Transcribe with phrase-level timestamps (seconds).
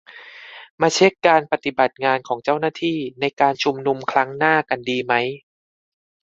[0.81, 5.13] มาเช็คการปฏิบัติงานของเจ้าหน้าที่ ในการชุมนุมครั้งหน้ากันดีไหม?